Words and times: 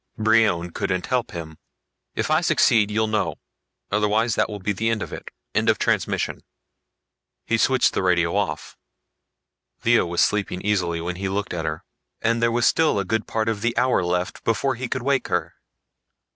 Brion 0.17 0.71
couldn't 0.71 1.05
help 1.05 1.29
him. 1.29 1.59
"If 2.15 2.31
I 2.31 2.41
succeed 2.41 2.89
you'll 2.89 3.05
know. 3.05 3.35
Otherwise, 3.91 4.33
that 4.33 4.49
will 4.49 4.57
be 4.57 4.71
the 4.71 4.89
end 4.89 5.03
of 5.03 5.13
it. 5.13 5.29
End 5.53 5.69
of 5.69 5.77
Transmission." 5.77 6.41
He 7.45 7.59
switched 7.59 7.93
the 7.93 8.01
radio 8.01 8.35
off. 8.35 8.75
Lea 9.85 9.99
was 10.01 10.21
sleeping 10.21 10.59
easily 10.65 11.01
when 11.01 11.17
he 11.17 11.29
looked 11.29 11.53
at 11.53 11.65
her, 11.65 11.83
and 12.19 12.41
there 12.41 12.51
was 12.51 12.65
still 12.65 12.97
a 12.97 13.05
good 13.05 13.27
part 13.27 13.47
of 13.47 13.61
the 13.61 13.77
hour 13.77 14.03
left 14.03 14.43
before 14.43 14.73
he 14.73 14.87
could 14.89 15.03
wake 15.03 15.27
her. 15.27 15.53